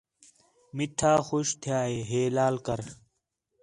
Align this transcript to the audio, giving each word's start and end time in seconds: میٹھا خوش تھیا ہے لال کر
میٹھا 0.75 1.13
خوش 1.27 1.47
تھیا 1.61 1.81
ہے 2.09 2.21
لال 2.35 2.55
کر 2.65 2.79